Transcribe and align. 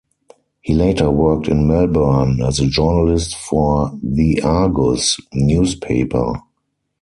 He 0.61 0.73
later 0.73 1.11
worked 1.11 1.47
in 1.47 1.67
Melbourne 1.67 2.41
as 2.41 2.59
a 2.59 2.65
journalist 2.65 3.35
for 3.35 3.91
"The 4.01 4.41
Argus" 4.41 5.19
newspaper. 5.31 6.41